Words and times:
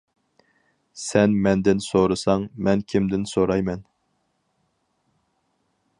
-سەن 1.01 1.35
مەندىن 1.47 1.83
سورىساڭ، 1.89 2.47
مەن 2.69 2.83
كىمدىن 2.95 3.29
سورايمەن. 3.35 3.87